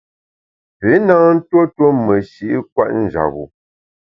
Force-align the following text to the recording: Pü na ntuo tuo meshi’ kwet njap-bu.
Pü 0.77 0.89
na 1.05 1.15
ntuo 1.35 1.63
tuo 1.75 1.89
meshi’ 2.05 2.47
kwet 2.73 2.91
njap-bu. 3.03 3.43